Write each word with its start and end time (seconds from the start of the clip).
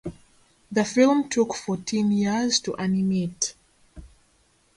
The 0.71 0.83
film 0.83 1.29
took 1.29 1.53
fourteen 1.53 2.11
years 2.11 2.59
to 2.61 2.75
animate. 2.77 3.53